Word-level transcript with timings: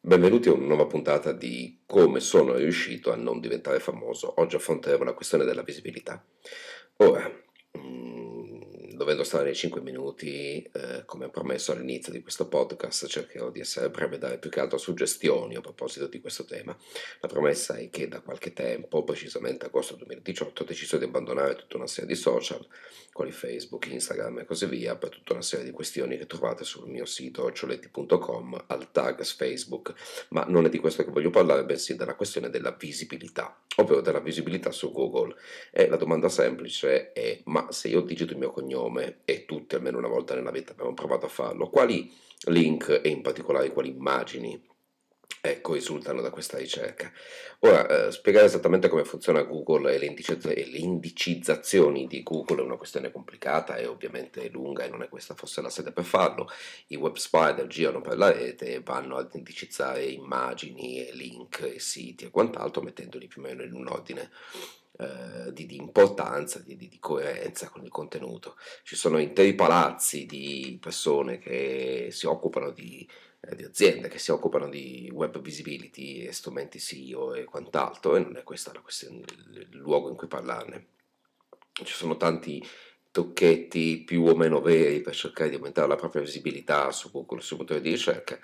Benvenuti 0.00 0.48
a 0.48 0.54
una 0.54 0.66
nuova 0.66 0.86
puntata 0.86 1.30
di 1.30 1.82
come 1.86 2.18
sono 2.18 2.54
riuscito 2.54 3.12
a 3.12 3.16
non 3.16 3.38
diventare 3.38 3.78
famoso. 3.78 4.40
Oggi 4.40 4.56
affronteremo 4.56 5.04
la 5.04 5.14
questione 5.14 5.44
della 5.44 5.62
visibilità. 5.62 6.24
Ora, 6.96 7.30
dovendo 8.96 9.24
stare 9.24 9.44
nei 9.44 9.54
5 9.54 9.80
minuti, 9.80 10.62
eh, 10.62 11.04
come 11.04 11.28
promesso 11.28 11.72
all'inizio 11.72 12.12
di 12.12 12.22
questo 12.22 12.48
podcast, 12.48 13.06
cercherò 13.06 13.50
di 13.50 13.60
essere 13.60 13.90
breve 13.90 14.16
e 14.16 14.18
dare 14.18 14.38
più 14.38 14.50
che 14.50 14.60
altro 14.60 14.78
suggestioni 14.78 15.54
a 15.54 15.60
proposito 15.60 16.06
di 16.06 16.20
questo 16.20 16.44
tema. 16.44 16.76
La 17.20 17.28
promessa 17.28 17.76
è 17.76 17.90
che 17.90 18.08
da 18.08 18.20
qualche 18.20 18.52
tempo, 18.52 19.04
precisamente 19.04 19.66
agosto 19.66 19.96
2018, 19.96 20.62
ho 20.62 20.66
deciso 20.66 20.96
di 20.96 21.04
abbandonare 21.04 21.56
tutta 21.56 21.76
una 21.76 21.86
serie 21.86 22.08
di 22.08 22.16
social, 22.16 22.66
quali 23.12 23.32
Facebook, 23.32 23.86
Instagram 23.86 24.40
e 24.40 24.44
così 24.44 24.66
via, 24.66 24.96
per 24.96 25.10
tutta 25.10 25.32
una 25.34 25.42
serie 25.42 25.64
di 25.64 25.70
questioni 25.70 26.16
che 26.16 26.26
trovate 26.26 26.64
sul 26.64 26.88
mio 26.88 27.04
sito 27.04 27.44
occioletti.com 27.44 28.64
al 28.66 28.90
tag 28.90 29.22
Facebook, 29.24 29.94
ma 30.30 30.44
non 30.48 30.64
è 30.64 30.68
di 30.68 30.78
questo 30.78 31.04
che 31.04 31.10
voglio 31.10 31.30
parlare, 31.30 31.64
bensì 31.64 31.96
della 31.96 32.14
questione 32.14 32.50
della 32.50 32.72
visibilità, 32.72 33.62
ovvero 33.76 34.00
della 34.00 34.20
visibilità 34.20 34.70
su 34.70 34.90
Google. 34.90 35.34
E 35.70 35.88
la 35.88 35.96
domanda 35.96 36.28
semplice 36.28 37.12
è, 37.12 37.40
ma 37.44 37.70
se 37.72 37.88
io 37.88 38.00
digito 38.00 38.32
il 38.32 38.38
mio 38.38 38.50
cognome, 38.50 38.84
come 38.86 39.18
e 39.24 39.44
tutti 39.44 39.74
almeno 39.74 39.98
una 39.98 40.06
volta 40.06 40.34
nella 40.36 40.52
vita 40.52 40.70
abbiamo 40.70 40.94
provato 40.94 41.26
a 41.26 41.28
farlo, 41.28 41.68
quali 41.70 42.12
link 42.46 43.00
e 43.02 43.08
in 43.08 43.20
particolare 43.20 43.72
quali 43.72 43.88
immagini 43.88 44.62
ecco, 45.40 45.74
risultano 45.74 46.20
da 46.20 46.30
questa 46.30 46.58
ricerca. 46.58 47.10
Ora, 47.60 48.06
eh, 48.06 48.12
spiegare 48.12 48.46
esattamente 48.46 48.88
come 48.88 49.04
funziona 49.04 49.42
Google 49.42 49.92
e 49.92 49.98
le, 49.98 50.14
e 50.14 50.70
le, 50.70 50.78
indicizzazioni 50.78 52.06
di 52.06 52.22
Google 52.22 52.60
è 52.60 52.64
una 52.64 52.76
questione 52.76 53.10
complicata 53.10 53.76
e 53.76 53.86
ovviamente 53.86 54.48
lunga 54.50 54.84
e 54.84 54.88
non 54.88 55.02
è 55.02 55.08
questa 55.08 55.34
forse 55.34 55.60
la 55.62 55.70
sede 55.70 55.90
per 55.90 56.04
farlo. 56.04 56.48
I 56.88 56.96
web 56.96 57.16
spider 57.16 57.66
girano 57.66 58.00
per 58.00 58.16
la 58.16 58.30
rete 58.30 58.74
e 58.74 58.80
vanno 58.82 59.16
ad 59.16 59.30
indicizzare 59.34 60.04
immagini 60.04 61.04
e 61.04 61.12
link 61.12 61.60
e 61.74 61.80
siti 61.80 62.26
e 62.26 62.30
quant'altro 62.30 62.82
mettendoli 62.82 63.26
più 63.26 63.42
o 63.42 63.46
meno 63.46 63.64
in 63.64 63.74
un 63.74 63.88
ordine 63.88 64.30
eh, 64.98 65.52
di, 65.52 65.66
di, 65.66 65.76
importanza, 65.76 66.58
di, 66.60 66.74
di, 66.76 66.98
coerenza 66.98 67.68
con 67.68 67.84
il 67.84 67.90
contenuto. 67.90 68.56
Ci 68.82 68.96
sono 68.96 69.18
interi 69.18 69.54
palazzi 69.54 70.24
di 70.24 70.78
persone 70.80 71.38
che 71.38 72.08
si 72.10 72.26
occupano 72.26 72.70
di, 72.70 73.06
eh, 73.40 73.54
di 73.54 73.64
aziende, 73.64 74.08
che 74.08 74.18
si 74.18 74.30
occupano 74.30 74.68
di 74.68 75.10
web 75.12 75.38
visibility 75.38 76.32
strumenti 76.32 76.78
SEO 76.78 77.34
e 77.34 77.44
quant'altro, 77.44 78.16
e 78.16 78.20
non 78.20 78.36
è 78.38 78.42
questo 78.42 78.72
il, 79.10 79.68
luogo 79.72 80.08
in 80.08 80.16
cui 80.16 80.28
parlarne. 80.28 80.86
Ci 81.72 81.92
sono 81.92 82.16
tanti 82.16 82.66
tocchetti 83.10 84.02
più 84.02 84.24
o 84.24 84.34
meno 84.34 84.60
veri 84.60 85.02
per 85.02 85.14
cercare 85.14 85.50
di 85.50 85.56
aumentare 85.56 85.88
la 85.88 85.96
propria 85.96 86.22
visibilità 86.22 86.90
su 86.90 87.10
Google, 87.10 87.42
sui 87.42 87.58
motori 87.58 87.80
di 87.82 87.90
ricerca 87.90 88.38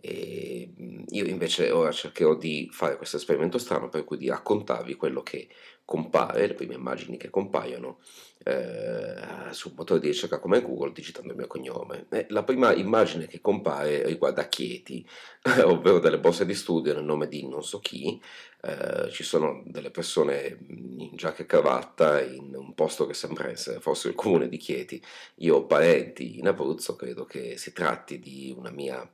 e 0.00 0.72
io 1.08 1.26
invece 1.26 1.70
ora 1.70 1.92
cercherò 1.92 2.34
di 2.34 2.68
fare 2.72 2.96
questo 2.96 3.16
esperimento 3.16 3.58
strano 3.58 3.88
per 3.88 4.04
cui 4.04 4.16
di 4.16 4.28
raccontarvi 4.28 4.94
quello 4.94 5.22
che 5.22 5.48
compare, 5.84 6.46
le 6.46 6.54
prime 6.54 6.74
immagini 6.74 7.16
che 7.16 7.30
compaiono 7.30 7.98
eh, 8.44 9.16
su 9.50 9.70
un 9.70 9.74
motore 9.76 9.98
di 9.98 10.06
ricerca 10.06 10.38
come 10.38 10.62
Google 10.62 10.92
digitando 10.92 11.30
il 11.30 11.36
mio 11.36 11.48
cognome. 11.48 12.06
E 12.10 12.26
la 12.28 12.44
prima 12.44 12.72
immagine 12.72 13.26
che 13.26 13.40
compare 13.40 14.06
riguarda 14.06 14.46
Chieti, 14.46 15.04
ovvero 15.64 15.98
delle 15.98 16.20
borse 16.20 16.46
di 16.46 16.54
studio 16.54 16.94
nel 16.94 17.02
nome 17.02 17.26
di 17.26 17.46
non 17.46 17.64
so 17.64 17.80
chi. 17.80 18.22
Eh, 18.62 19.10
ci 19.10 19.24
sono 19.24 19.62
delle 19.66 19.90
persone 19.90 20.58
in 20.68 21.16
giacca 21.16 21.42
e 21.42 21.46
cravatta 21.46 22.22
in 22.22 22.54
un 22.54 22.72
posto 22.74 23.06
che 23.06 23.14
sembra 23.14 23.50
essere 23.50 23.80
forse 23.80 24.08
il 24.08 24.14
comune 24.14 24.48
di 24.48 24.58
Chieti. 24.58 25.02
Io 25.38 25.56
ho 25.56 25.66
parenti 25.66 26.38
in 26.38 26.46
Abruzzo, 26.46 26.94
credo 26.94 27.24
che 27.24 27.56
si 27.56 27.72
tratti 27.72 28.20
di 28.20 28.54
una 28.56 28.70
mia 28.70 29.10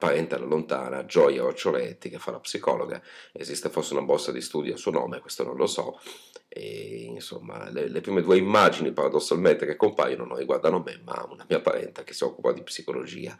parente 0.00 0.34
alla 0.34 0.46
lontana, 0.46 1.04
Gioia 1.04 1.44
Occioletti, 1.44 2.08
che 2.08 2.18
fa 2.18 2.30
la 2.30 2.40
psicologa, 2.40 3.02
esiste 3.32 3.68
forse 3.68 3.92
una 3.92 4.02
borsa 4.02 4.32
di 4.32 4.40
studio 4.40 4.72
a 4.72 4.78
suo 4.78 4.90
nome, 4.90 5.20
questo 5.20 5.44
non 5.44 5.56
lo 5.56 5.66
so, 5.66 6.00
e 6.48 7.04
insomma 7.10 7.68
le, 7.68 7.86
le, 7.86 8.00
prime 8.00 8.22
due 8.22 8.38
immagini 8.38 8.92
paradossalmente 8.92 9.66
che 9.66 9.76
compaiono 9.76 10.24
non 10.24 10.38
riguardano 10.38 10.82
me, 10.82 11.02
ma 11.04 11.28
una 11.30 11.44
mia 11.46 11.60
parente 11.60 12.02
che 12.02 12.14
si 12.14 12.24
occupa 12.24 12.52
di 12.52 12.62
psicologia. 12.62 13.38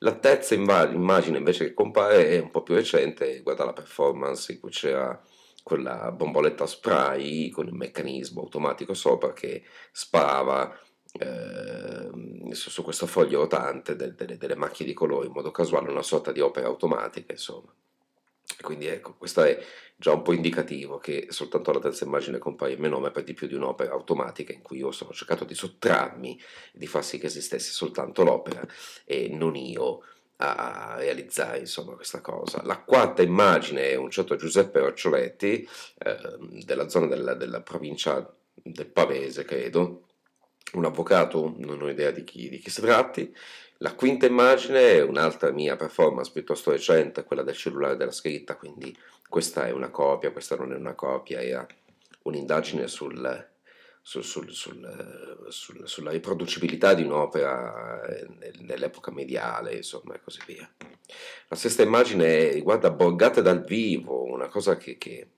La 0.00 0.14
terza 0.16 0.54
immagine 0.54 1.38
invece 1.38 1.64
che 1.64 1.74
compare 1.74 2.28
è 2.28 2.38
un 2.38 2.50
po' 2.50 2.62
più 2.62 2.74
recente, 2.74 3.32
riguarda 3.32 3.64
la 3.64 3.72
performance 3.72 4.52
in 4.52 4.60
cui 4.60 4.70
c'era 4.70 5.18
quella 5.62 6.12
bomboletta 6.12 6.66
spray 6.66 7.48
con 7.48 7.66
il 7.66 7.72
meccanismo 7.72 8.42
automatico 8.42 8.92
sopra 8.92 9.32
che 9.32 9.62
sparava 9.90 10.78
eh, 11.18 12.10
su, 12.52 12.70
su, 12.70 12.82
questo 12.82 13.06
foglio 13.06 13.40
rotante 13.40 13.94
del, 13.96 14.14
delle, 14.14 14.36
delle, 14.36 14.56
macchie 14.56 14.84
di 14.84 14.92
colore 14.92 15.26
in 15.26 15.32
modo 15.32 15.50
casuale, 15.50 15.90
una 15.90 16.02
sorta 16.02 16.32
di 16.32 16.40
opera 16.40 16.66
automatica, 16.66 17.32
insomma. 17.32 17.72
Quindi 18.60 18.86
ecco, 18.86 19.14
questo 19.14 19.42
è 19.42 19.58
già 19.96 20.12
un 20.12 20.22
po' 20.22 20.32
indicativo 20.32 20.98
che 20.98 21.26
soltanto 21.30 21.72
la 21.72 21.80
terza 21.80 22.04
immagine 22.04 22.38
compare 22.38 22.72
il 22.72 22.80
mio 22.80 22.90
nome 22.90 23.10
per 23.10 23.24
di 23.24 23.32
più 23.32 23.46
di 23.46 23.54
un'opera 23.54 23.92
automatica 23.92 24.52
in 24.52 24.62
cui 24.62 24.78
io 24.78 24.90
sono 24.90 25.12
cercato 25.12 25.44
di 25.44 25.54
sottrarmi 25.54 26.40
di 26.72 26.86
far 26.86 27.04
sì 27.04 27.18
che 27.18 27.26
esistesse 27.26 27.72
soltanto 27.72 28.22
l'opera 28.22 28.66
e 29.04 29.28
non 29.28 29.54
io 29.54 30.02
a 30.36 30.96
realizzare 30.98 31.58
insomma 31.58 31.94
questa 31.94 32.20
cosa. 32.20 32.62
La 32.64 32.80
quarta 32.80 33.22
immagine 33.22 33.90
è 33.90 33.94
un 33.94 34.10
certo 34.10 34.36
Giuseppe 34.36 34.80
Roccioletti 34.80 35.68
eh, 35.98 36.18
della 36.64 36.88
zona 36.88 37.06
della, 37.06 37.34
della 37.34 37.60
provincia 37.60 38.34
del 38.52 38.86
Pavese, 38.86 39.44
credo, 39.44 40.03
un 40.74 40.84
avvocato, 40.84 41.54
non 41.58 41.80
ho 41.82 41.88
idea 41.88 42.10
di 42.10 42.24
chi, 42.24 42.48
di 42.48 42.58
chi 42.58 42.70
si 42.70 42.80
tratti. 42.80 43.34
La 43.78 43.94
quinta 43.94 44.26
immagine 44.26 44.92
è 44.92 45.02
un'altra 45.02 45.50
mia 45.50 45.76
performance 45.76 46.30
piuttosto 46.32 46.70
recente, 46.70 47.24
quella 47.24 47.42
del 47.42 47.56
cellulare 47.56 47.96
della 47.96 48.12
scritta, 48.12 48.56
quindi 48.56 48.96
questa 49.28 49.66
è 49.66 49.70
una 49.70 49.90
copia, 49.90 50.30
questa 50.30 50.56
non 50.56 50.72
è 50.72 50.76
una 50.76 50.94
copia, 50.94 51.42
era 51.42 51.66
un'indagine 52.22 52.86
sul, 52.86 53.48
sul, 54.00 54.24
sul, 54.24 55.82
sulla 55.84 56.10
riproducibilità 56.10 56.94
di 56.94 57.02
un'opera 57.02 58.00
nell'epoca 58.60 59.10
mediale, 59.10 59.74
insomma, 59.74 60.14
e 60.14 60.20
così 60.22 60.40
via. 60.46 60.70
La 61.48 61.56
sesta 61.56 61.82
immagine 61.82 62.52
riguarda 62.52 62.90
Borgate 62.90 63.42
dal 63.42 63.64
vivo, 63.64 64.22
una 64.22 64.48
cosa 64.48 64.76
che, 64.76 64.96
che 64.96 65.28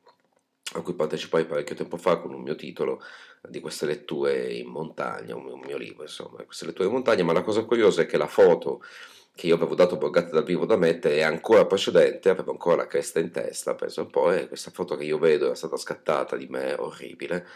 a 0.79 0.83
cui 0.83 0.95
partecipai 0.95 1.47
parecchio 1.47 1.75
tempo 1.75 1.97
fa 1.97 2.19
con 2.19 2.33
un 2.33 2.43
mio 2.43 2.55
titolo 2.55 3.03
di 3.49 3.61
queste 3.61 3.87
letture 3.87 4.53
in 4.53 4.69
montagna, 4.69 5.37
un 5.37 5.61
mio 5.65 5.77
libro, 5.77 6.03
insomma, 6.03 6.43
queste 6.45 6.67
letture 6.67 6.87
in 6.87 6.95
montagna, 6.95 7.25
ma 7.25 7.33
la 7.33 7.43
cosa 7.43 7.65
curiosa 7.65 8.03
è 8.03 8.07
che 8.07 8.17
la 8.17 8.27
foto 8.27 8.83
che 9.37 9.49
io 9.49 9.55
avevo 9.57 9.75
dato 9.75 9.99
borgata 9.99 10.31
dal 10.31 10.45
vivo 10.45 10.65
da 10.65 10.77
mettere 10.77 11.17
è 11.17 11.23
ancora 11.23 11.67
precedente, 11.67 12.31
avevo 12.31 12.53
ancora 12.53 12.77
la 12.77 12.87
cresta 12.87 13.21
in 13.21 13.31
testa, 13.31 13.75
penso 13.75 14.01
un 14.01 14.11
po', 14.11 14.33
e 14.33 14.49
questa 14.49 14.71
foto 14.71 14.97
che 14.97 15.05
io 15.05 15.19
vedo 15.19 15.45
era 15.45 15.55
stata 15.55 15.77
scattata 15.77 16.37
di 16.37 16.47
me, 16.47 16.73
orribile, 16.73 17.47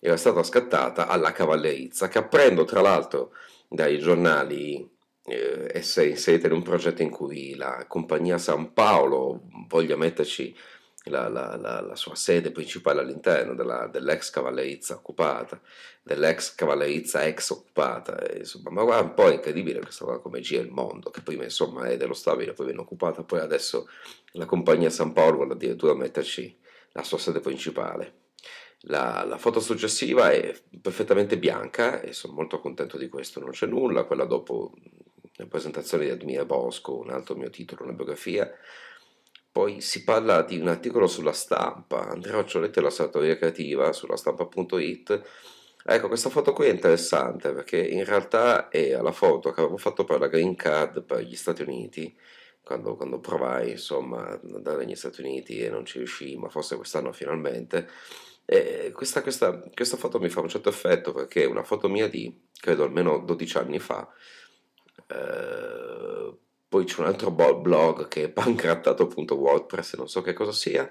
era 0.00 0.16
stata 0.16 0.42
scattata 0.42 1.08
alla 1.08 1.32
cavallerizza, 1.32 2.08
che 2.08 2.18
apprendo 2.18 2.64
tra 2.64 2.80
l'altro 2.80 3.32
dai 3.68 3.98
giornali 3.98 4.88
eh, 5.26 5.70
essere 5.74 6.08
inserita 6.08 6.46
in 6.46 6.54
un 6.54 6.62
progetto 6.62 7.02
in 7.02 7.10
cui 7.10 7.54
la 7.54 7.84
compagnia 7.86 8.38
San 8.38 8.72
Paolo 8.72 9.42
voglia 9.68 9.96
metterci 9.96 10.56
la, 11.10 11.28
la, 11.28 11.56
la, 11.56 11.96
sua 11.96 12.14
sede 12.14 12.50
principale 12.50 13.00
all'interno 13.00 13.54
dell'ex 13.54 14.30
cavallerizza 14.30 14.94
occupata, 14.94 15.60
dell'ex 16.02 16.54
cavallerizza 16.54 17.24
ex 17.24 17.50
occupata, 17.50 18.18
insomma, 18.36 18.70
ma 18.70 18.82
guarda 18.82 19.08
un 19.08 19.14
po' 19.14 19.28
è 19.28 19.34
incredibile 19.34 19.80
questa 19.80 20.04
cosa 20.04 20.18
come 20.18 20.40
gira 20.40 20.62
il 20.62 20.70
mondo, 20.70 21.10
che 21.10 21.22
prima 21.22 21.44
insomma 21.44 21.86
è 21.86 21.96
dello 21.96 22.14
stabile, 22.14 22.52
poi 22.54 22.66
viene 22.66 22.80
occupata, 22.80 23.22
poi 23.22 23.40
adesso 23.40 23.88
la 24.32 24.46
compagnia 24.46 24.90
San 24.90 25.12
Paolo 25.12 25.36
vuole 25.36 25.52
addirittura 25.52 25.94
metterci 25.94 26.56
la 26.92 27.02
sua 27.02 27.18
sede 27.18 27.40
principale. 27.40 28.24
La, 28.80 29.24
la, 29.26 29.38
foto 29.38 29.58
successiva 29.58 30.30
è 30.30 30.54
perfettamente 30.80 31.38
bianca 31.38 32.00
e 32.00 32.12
sono 32.12 32.34
molto 32.34 32.60
contento 32.60 32.98
di 32.98 33.08
questo, 33.08 33.40
non 33.40 33.50
c'è 33.50 33.66
nulla, 33.66 34.04
quella 34.04 34.24
dopo 34.24 34.72
la 35.36 35.46
presentazione 35.46 36.04
di 36.04 36.10
Admira 36.10 36.44
Bosco, 36.44 36.98
un 36.98 37.10
altro 37.10 37.34
mio 37.34 37.50
titolo, 37.50 37.84
una 37.84 37.92
biografia, 37.92 38.50
poi 39.56 39.80
si 39.80 40.04
parla 40.04 40.42
di 40.42 40.58
un 40.58 40.68
articolo 40.68 41.06
sulla 41.06 41.32
stampa, 41.32 42.10
Andrea 42.10 42.36
Occioletti 42.36 42.78
e 42.78 42.82
la 42.82 42.90
sartoria 42.90 43.38
creativa 43.38 43.90
sulla 43.94 44.18
stampa.it. 44.18 45.22
Ecco, 45.82 46.08
questa 46.08 46.28
foto 46.28 46.52
qui 46.52 46.66
è 46.66 46.70
interessante 46.70 47.54
perché 47.54 47.78
in 47.78 48.04
realtà 48.04 48.68
è 48.68 48.90
la 49.00 49.12
foto 49.12 49.52
che 49.52 49.62
avevo 49.62 49.78
fatto 49.78 50.04
per 50.04 50.20
la 50.20 50.28
green 50.28 50.56
card 50.56 51.04
per 51.04 51.20
gli 51.20 51.34
Stati 51.34 51.62
Uniti, 51.62 52.14
quando, 52.62 52.96
quando 52.96 53.18
provai 53.18 53.70
insomma 53.70 54.28
ad 54.28 54.42
andare 54.44 54.84
negli 54.84 54.94
Stati 54.94 55.22
Uniti 55.22 55.60
e 55.60 55.70
non 55.70 55.86
ci 55.86 55.96
riuscii, 55.96 56.36
ma 56.36 56.50
forse 56.50 56.76
quest'anno 56.76 57.12
finalmente. 57.14 57.88
Questa, 58.92 59.22
questa, 59.22 59.58
questa 59.72 59.96
foto 59.96 60.20
mi 60.20 60.28
fa 60.28 60.42
un 60.42 60.48
certo 60.50 60.68
effetto 60.68 61.14
perché 61.14 61.44
è 61.44 61.46
una 61.46 61.64
foto 61.64 61.88
mia 61.88 62.10
di, 62.10 62.48
credo, 62.60 62.84
almeno 62.84 63.20
12 63.20 63.56
anni 63.56 63.78
fa. 63.78 64.06
Eh, 65.06 66.44
poi 66.76 66.84
c'è 66.84 67.00
un 67.00 67.06
altro 67.06 67.30
blog 67.30 68.06
che 68.08 68.24
è 68.24 68.28
pancrattato.wordpress, 68.28 69.96
non 69.96 70.08
so 70.08 70.20
che 70.20 70.34
cosa 70.34 70.52
sia, 70.52 70.90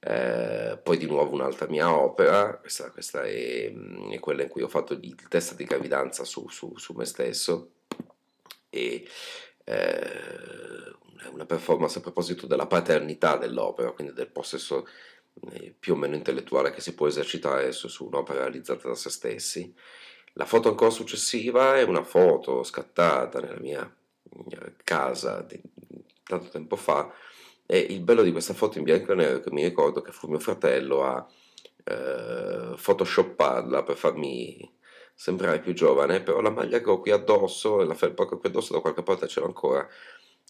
Eh, 0.00 0.78
poi 0.80 0.96
di 0.96 1.06
nuovo 1.06 1.34
un'altra 1.34 1.66
mia 1.66 1.92
opera, 1.92 2.56
questa, 2.58 2.90
questa 2.92 3.24
è, 3.24 3.68
mm, 3.74 4.12
è, 4.12 4.20
quella 4.20 4.42
in 4.42 4.48
cui 4.48 4.62
ho 4.62 4.68
fatto 4.68 4.92
il 4.92 5.16
test 5.28 5.56
di 5.56 5.64
gravidanza 5.64 6.24
su, 6.24 6.48
su, 6.48 6.72
su 6.76 6.92
me 6.92 7.04
stesso 7.04 7.72
e 8.70 9.04
eh, 9.64 10.06
una 11.32 11.46
performance 11.46 11.98
a 11.98 12.00
proposito 12.00 12.46
della 12.46 12.66
paternità 12.66 13.36
dell'opera, 13.36 13.90
quindi 13.90 14.12
del 14.12 14.30
possesso 14.30 14.86
eh, 15.50 15.74
più 15.78 15.94
o 15.94 15.96
meno 15.96 16.14
intellettuale 16.14 16.70
che 16.70 16.80
si 16.80 16.94
può 16.94 17.08
esercitare 17.08 17.72
su, 17.72 17.88
su 17.88 18.06
un'opera 18.06 18.42
realizzata 18.42 18.88
da 18.88 18.94
se 18.94 19.10
stessi. 19.10 19.74
La 20.34 20.44
foto 20.46 20.68
ancora 20.68 20.90
successiva 20.90 21.76
è 21.76 21.82
una 21.82 22.04
foto 22.04 22.62
scattata 22.62 23.40
nella 23.40 23.58
mia 23.58 23.97
casa 24.84 25.42
di, 25.42 25.60
tanto 26.24 26.48
tempo 26.48 26.76
fa 26.76 27.12
e 27.66 27.78
il 27.78 28.00
bello 28.00 28.22
di 28.22 28.32
questa 28.32 28.54
foto 28.54 28.78
in 28.78 28.84
bianco 28.84 29.12
e 29.12 29.14
nero 29.14 29.36
è 29.38 29.40
che 29.40 29.50
mi 29.52 29.62
ricordo 29.62 30.00
che 30.00 30.12
fu 30.12 30.28
mio 30.28 30.38
fratello 30.38 31.04
a 31.04 31.26
eh, 31.84 32.74
photoshopparla 32.80 33.82
per 33.82 33.96
farmi 33.96 34.76
sembrare 35.14 35.60
più 35.60 35.72
giovane, 35.72 36.22
però 36.22 36.40
la 36.40 36.50
maglia 36.50 36.80
che 36.80 36.90
ho 36.90 37.00
qui 37.00 37.10
addosso 37.10 37.80
e 37.80 37.84
la 37.84 37.94
felpa 37.94 38.26
che 38.26 38.34
ho 38.34 38.38
qui 38.38 38.48
addosso 38.48 38.72
da 38.72 38.80
qualche 38.80 39.02
parte 39.02 39.26
ce 39.26 39.40
l'ho 39.40 39.46
ancora 39.46 39.86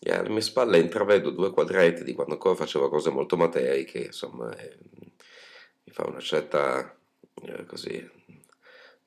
e 0.01 0.13
alle 0.13 0.29
mie 0.29 0.41
spalle 0.41 0.79
intravedo 0.79 1.31
due 1.31 1.51
quadretti 1.51 2.05
di 2.05 2.13
quando 2.13 2.35
ancora 2.35 2.55
facevo 2.55 2.89
cose 2.89 3.11
molto 3.11 3.37
materiche, 3.37 3.99
insomma, 3.99 4.55
eh, 4.57 4.77
mi 5.85 5.93
fa 5.93 6.07
una 6.07 6.21
certa 6.21 6.97
eh, 7.43 7.65
così 7.65 8.09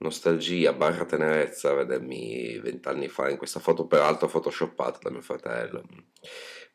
nostalgia 0.02 0.74
barra 0.74 1.06
tenerezza 1.06 1.74
vedermi 1.74 2.60
vent'anni 2.60 3.08
fa 3.08 3.30
in 3.30 3.38
questa 3.38 3.60
foto, 3.60 3.88
peraltro 3.88 4.28
photoshoppata 4.28 5.00
da 5.02 5.10
mio 5.10 5.22
fratello. 5.22 5.84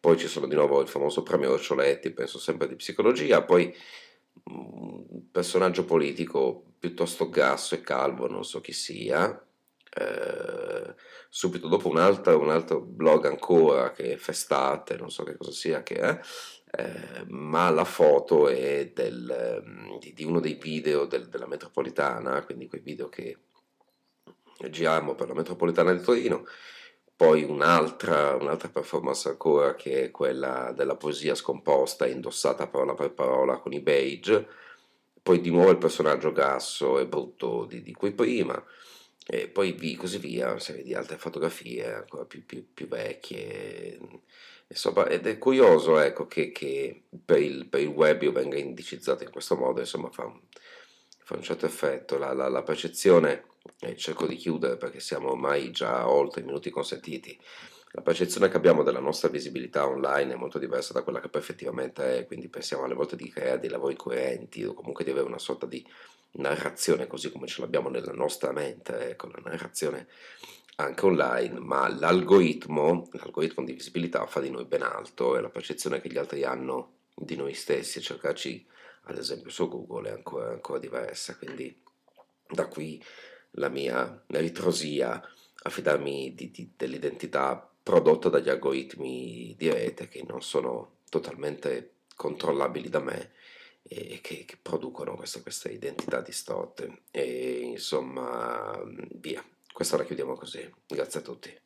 Poi 0.00 0.16
ci 0.16 0.28
sono 0.28 0.46
di 0.46 0.54
nuovo 0.54 0.80
il 0.80 0.88
famoso 0.88 1.22
premio 1.22 1.50
Roccioletti, 1.50 2.12
penso 2.12 2.38
sempre 2.38 2.68
di 2.68 2.76
psicologia, 2.76 3.42
poi 3.42 3.74
un 4.44 5.06
mm, 5.12 5.18
personaggio 5.30 5.84
politico 5.84 6.62
piuttosto 6.78 7.28
grasso 7.28 7.74
e 7.74 7.80
calvo, 7.80 8.28
non 8.28 8.44
so 8.44 8.60
chi 8.60 8.72
sia, 8.72 9.44
eh, 9.98 10.94
subito 11.28 11.68
dopo 11.68 11.88
un 11.88 11.98
altro, 11.98 12.38
un 12.38 12.50
altro, 12.50 12.80
blog 12.80 13.26
ancora 13.26 13.92
che 13.92 14.12
è 14.12 14.16
Festate, 14.16 14.96
non 14.96 15.10
so 15.10 15.24
che 15.24 15.36
cosa 15.36 15.50
sia 15.50 15.82
che 15.82 15.96
è, 15.96 16.20
eh, 16.76 17.24
ma 17.28 17.70
la 17.70 17.84
foto 17.84 18.48
è 18.48 18.90
del, 18.94 19.62
mm, 19.66 19.98
di, 19.98 20.12
di, 20.12 20.24
uno 20.24 20.40
dei 20.40 20.54
video 20.54 21.06
del, 21.06 21.28
della 21.28 21.46
metropolitana, 21.46 22.44
quindi 22.44 22.68
quei 22.68 22.82
video 22.82 23.08
che 23.08 23.38
giriamo 24.70 25.14
per 25.14 25.28
la 25.28 25.34
metropolitana 25.34 25.92
di 25.92 26.02
Torino, 26.02 26.44
poi 27.16 27.44
un'altra, 27.44 28.34
un'altra 28.34 28.68
performance 28.68 29.28
ancora 29.28 29.74
che 29.74 30.04
è 30.04 30.10
quella 30.10 30.72
della 30.76 30.96
poesia 30.96 31.34
scomposta, 31.34 32.06
indossata 32.06 32.66
parola 32.66 32.94
per 32.94 33.12
parola 33.12 33.58
con 33.58 33.72
i 33.72 33.80
beige, 33.80 34.46
poi 35.22 35.40
di 35.40 35.50
nuovo 35.50 35.70
il 35.70 35.78
personaggio 35.78 36.30
grasso 36.30 36.98
e 36.98 37.06
brutto 37.06 37.64
di, 37.64 37.80
di 37.82 37.92
cui 37.94 38.12
prima, 38.12 38.62
e 39.28 39.48
poi 39.48 39.72
vi, 39.72 39.96
così 39.96 40.18
via, 40.18 40.50
una 40.50 40.60
serie 40.60 40.84
di 40.84 40.94
altre 40.94 41.18
fotografie 41.18 41.92
ancora 41.92 42.24
più, 42.24 42.44
più, 42.46 42.64
più 42.72 42.86
vecchie. 42.86 43.98
Insomma, 44.68 45.08
ed 45.08 45.26
è 45.26 45.38
curioso 45.38 45.98
ecco, 45.98 46.26
che, 46.26 46.52
che 46.52 47.04
per, 47.24 47.40
il, 47.40 47.66
per, 47.66 47.80
il, 47.80 47.88
web 47.88 48.22
io 48.22 48.32
venga 48.32 48.56
indicizzato 48.56 49.24
in 49.24 49.30
questo 49.30 49.56
modo, 49.56 49.80
insomma 49.80 50.10
fa 50.10 50.24
un, 50.26 50.40
fa 51.24 51.34
un 51.34 51.42
certo 51.42 51.66
effetto. 51.66 52.18
La, 52.18 52.32
la, 52.32 52.48
la 52.48 52.62
percezione, 52.62 53.46
e 53.80 53.96
cerco 53.96 54.26
di 54.26 54.36
chiudere 54.36 54.76
perché 54.76 55.00
siamo 55.00 55.30
ormai 55.30 55.72
già 55.72 56.08
oltre 56.08 56.40
i 56.40 56.44
minuti 56.44 56.70
consentiti, 56.70 57.38
la 57.96 58.02
percezione 58.02 58.50
che 58.50 58.58
abbiamo 58.58 58.82
della 58.82 59.00
nostra 59.00 59.30
visibilità 59.30 59.86
online 59.86 60.34
è 60.34 60.36
molto 60.36 60.58
diversa 60.58 60.92
da 60.92 61.00
quella 61.00 61.18
che 61.18 61.30
poi 61.30 61.40
effettivamente 61.40 62.18
è, 62.18 62.26
quindi 62.26 62.48
pensiamo 62.48 62.84
alle 62.84 62.92
volte 62.92 63.16
di 63.16 63.30
creare 63.30 63.58
dei 63.58 63.70
lavori 63.70 63.96
coerenti 63.96 64.62
o 64.64 64.74
comunque 64.74 65.02
di 65.02 65.10
avere 65.10 65.24
una 65.24 65.38
sorta 65.38 65.64
di 65.64 65.82
narrazione 66.32 67.06
così 67.06 67.32
come 67.32 67.46
ce 67.46 67.62
l'abbiamo 67.62 67.88
nella 67.88 68.12
nostra 68.12 68.52
mente, 68.52 69.08
ecco, 69.08 69.28
la 69.28 69.40
narrazione 69.42 70.08
anche 70.76 71.06
online, 71.06 71.58
ma 71.58 71.88
l'algoritmo, 71.88 73.08
l'algoritmo 73.12 73.64
di 73.64 73.72
visibilità 73.72 74.26
fa 74.26 74.40
di 74.40 74.50
noi 74.50 74.66
ben 74.66 74.82
alto 74.82 75.34
e 75.34 75.40
la 75.40 75.48
percezione 75.48 76.02
che 76.02 76.10
gli 76.10 76.18
altri 76.18 76.44
hanno 76.44 76.96
di 77.14 77.34
noi 77.34 77.54
stessi 77.54 77.98
e 77.98 78.02
cercarci 78.02 78.66
ad 79.04 79.16
esempio 79.16 79.48
su 79.48 79.70
Google 79.70 80.10
è 80.10 80.12
ancora, 80.12 80.50
ancora 80.50 80.78
diversa, 80.78 81.34
quindi 81.38 81.74
da 82.46 82.66
qui 82.66 83.02
la 83.52 83.70
mia 83.70 84.22
ritrosia 84.26 85.22
a 85.62 85.70
fidarmi 85.70 86.34
dell'identità 86.76 87.70
prodotta 87.86 88.28
dagli 88.28 88.48
algoritmi 88.48 89.54
di 89.56 89.70
rete 89.70 90.08
che 90.08 90.24
non 90.26 90.42
sono 90.42 90.96
totalmente 91.08 91.98
controllabili 92.16 92.88
da 92.88 92.98
me 92.98 93.30
e 93.84 94.18
che, 94.20 94.44
che 94.44 94.58
producono 94.60 95.14
queste, 95.14 95.40
queste 95.40 95.70
identità 95.70 96.20
distorte. 96.20 97.02
E 97.12 97.60
insomma, 97.60 98.76
via. 99.12 99.40
Questa 99.72 99.96
la 99.96 100.02
chiudiamo 100.02 100.34
così. 100.34 100.68
Grazie 100.88 101.20
a 101.20 101.22
tutti. 101.22 101.56